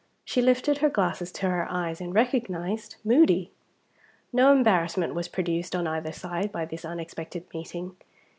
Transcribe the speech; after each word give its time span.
She 0.25 0.41
lifted 0.41 0.79
her 0.79 0.89
glasses 0.89 1.31
to 1.33 1.49
her 1.51 1.67
eyes 1.69 2.01
and 2.01 2.11
recognized 2.11 2.95
Moody. 3.03 3.51
No 4.33 4.51
embarrassment 4.51 5.13
was 5.13 5.27
produced 5.27 5.75
on 5.75 5.85
either 5.85 6.11
side 6.11 6.51
by 6.51 6.65
this 6.65 6.83
unexpected 6.83 7.45
meeting. 7.53 7.95